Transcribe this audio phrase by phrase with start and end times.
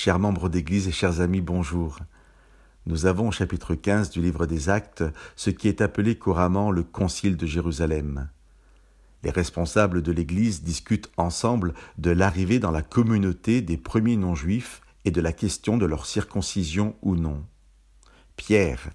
[0.00, 1.98] Chers membres d'Église et chers amis, bonjour.
[2.86, 5.02] Nous avons au chapitre 15 du livre des Actes
[5.34, 8.28] ce qui est appelé couramment le Concile de Jérusalem.
[9.24, 15.10] Les responsables de l'Église discutent ensemble de l'arrivée dans la communauté des premiers non-juifs et
[15.10, 17.44] de la question de leur circoncision ou non.
[18.36, 18.90] Pierre,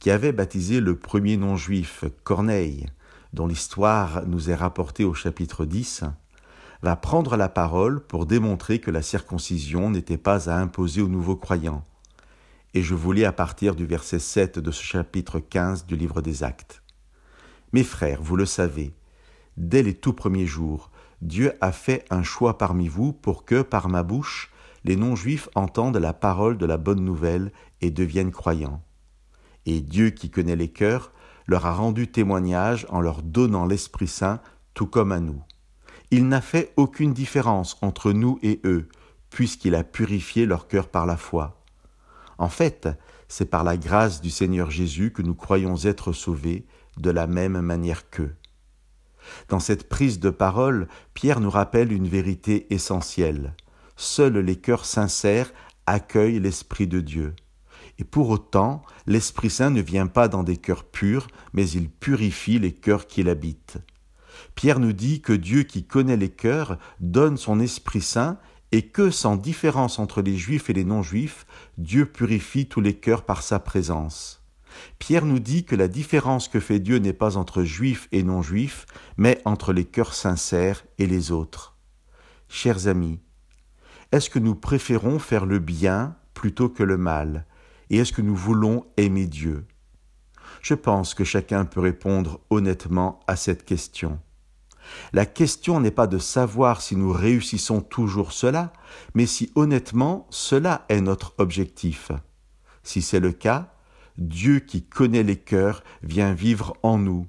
[0.00, 2.88] qui avait baptisé le premier non-juif Corneille,
[3.32, 6.04] dont l'histoire nous est rapportée au chapitre 10,
[6.82, 11.36] va prendre la parole pour démontrer que la circoncision n'était pas à imposer aux nouveaux
[11.36, 11.84] croyants.
[12.74, 16.22] Et je vous lis à partir du verset 7 de ce chapitre 15 du livre
[16.22, 16.82] des Actes.
[17.72, 18.94] Mes frères, vous le savez,
[19.56, 20.90] dès les tout premiers jours,
[21.20, 24.50] Dieu a fait un choix parmi vous pour que, par ma bouche,
[24.84, 28.82] les non-juifs entendent la parole de la bonne nouvelle et deviennent croyants.
[29.66, 31.12] Et Dieu qui connaît les cœurs
[31.46, 34.40] leur a rendu témoignage en leur donnant l'Esprit Saint
[34.74, 35.42] tout comme à nous.
[36.14, 38.86] Il n'a fait aucune différence entre nous et eux,
[39.30, 41.64] puisqu'il a purifié leur cœur par la foi.
[42.36, 42.86] En fait,
[43.28, 46.66] c'est par la grâce du Seigneur Jésus que nous croyons être sauvés
[46.98, 48.34] de la même manière qu'eux.
[49.48, 53.54] Dans cette prise de parole, Pierre nous rappelle une vérité essentielle.
[53.96, 55.50] Seuls les cœurs sincères
[55.86, 57.34] accueillent l'Esprit de Dieu.
[57.98, 62.58] Et pour autant, l'Esprit Saint ne vient pas dans des cœurs purs, mais il purifie
[62.58, 63.78] les cœurs qu'il habite.
[64.54, 68.38] Pierre nous dit que Dieu qui connaît les cœurs donne son Esprit Saint
[68.72, 71.46] et que, sans différence entre les juifs et les non-juifs,
[71.78, 74.42] Dieu purifie tous les cœurs par sa présence.
[74.98, 78.86] Pierre nous dit que la différence que fait Dieu n'est pas entre juifs et non-juifs,
[79.18, 81.76] mais entre les cœurs sincères et les autres.
[82.48, 83.20] Chers amis,
[84.12, 87.46] est-ce que nous préférons faire le bien plutôt que le mal?
[87.90, 89.66] Et est-ce que nous voulons aimer Dieu?
[90.62, 94.20] Je pense que chacun peut répondre honnêtement à cette question.
[95.12, 98.72] La question n'est pas de savoir si nous réussissons toujours cela,
[99.14, 102.12] mais si honnêtement cela est notre objectif.
[102.84, 103.74] Si c'est le cas,
[104.18, 107.26] Dieu qui connaît les cœurs vient vivre en nous,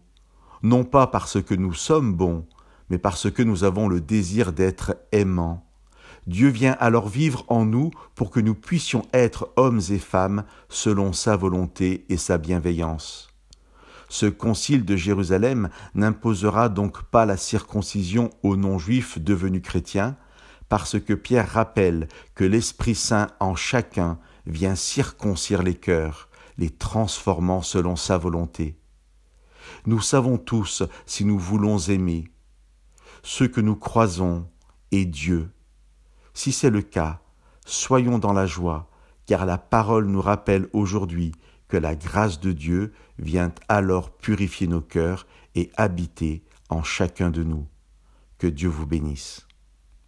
[0.61, 2.45] non pas parce que nous sommes bons,
[2.89, 5.65] mais parce que nous avons le désir d'être aimants.
[6.27, 11.13] Dieu vient alors vivre en nous pour que nous puissions être hommes et femmes selon
[11.13, 13.32] sa volonté et sa bienveillance.
[14.13, 20.17] Ce concile de Jérusalem n'imposera donc pas la circoncision aux non-juifs devenus chrétiens,
[20.69, 26.29] parce que Pierre rappelle que l'Esprit Saint en chacun vient circoncire les cœurs,
[26.59, 28.77] les transformant selon sa volonté.
[29.87, 32.25] Nous savons tous si nous voulons aimer.
[33.23, 34.47] Ce que nous croisons
[34.91, 35.49] est Dieu.
[36.35, 37.19] Si c'est le cas,
[37.65, 38.91] soyons dans la joie,
[39.25, 41.31] car la parole nous rappelle aujourd'hui
[41.73, 45.25] que la grâce de Dieu vient alors purifier nos cœurs
[45.55, 47.65] et habiter en chacun de nous.
[48.37, 49.47] Que Dieu vous bénisse.